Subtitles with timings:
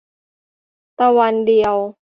[0.99, 1.75] ตะวันเดียว